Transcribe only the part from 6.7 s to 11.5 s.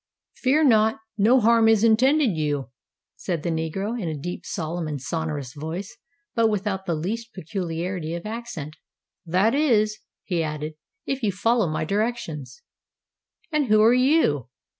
the least peculiarity of accent; "that is," he added, "if you